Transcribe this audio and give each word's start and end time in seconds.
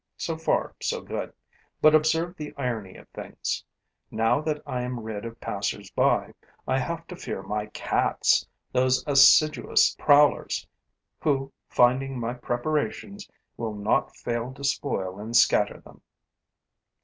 So 0.17 0.35
far, 0.35 0.73
so 0.81 1.01
good; 1.01 1.31
but 1.79 1.93
observe 1.93 2.35
the 2.35 2.55
irony 2.57 2.95
of 2.97 3.07
things: 3.09 3.63
now 4.09 4.41
that 4.41 4.63
I 4.65 4.81
am 4.81 4.99
rid 5.01 5.25
of 5.25 5.39
passers 5.39 5.91
by, 5.91 6.33
I 6.67 6.79
have 6.79 7.05
to 7.05 7.15
fear 7.15 7.43
my 7.43 7.67
cats, 7.67 8.47
those 8.71 9.03
assiduous 9.05 9.95
prowlers, 9.99 10.65
who, 11.19 11.53
finding 11.69 12.19
my 12.19 12.33
preparations, 12.33 13.29
will 13.57 13.75
not 13.75 14.15
fail 14.15 14.51
to 14.55 14.63
spoil 14.63 15.19
and 15.19 15.35
scatter 15.37 15.79
them. 15.81 16.01